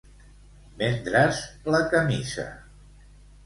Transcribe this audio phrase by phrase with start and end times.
[0.79, 1.43] Vendre's
[1.77, 2.51] la camisa.